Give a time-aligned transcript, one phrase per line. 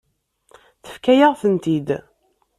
[0.83, 1.89] Tefka-yaɣ-tent-id.